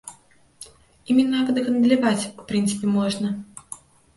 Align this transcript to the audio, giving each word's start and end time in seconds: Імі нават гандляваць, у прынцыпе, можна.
Імі 1.13 1.25
нават 1.33 1.61
гандляваць, 1.67 2.27
у 2.39 2.49
прынцыпе, 2.51 2.85
можна. 2.99 3.27